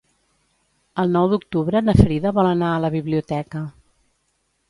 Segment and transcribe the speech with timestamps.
[1.03, 3.65] El nou d'octubre na Frida vol anar a la biblioteca.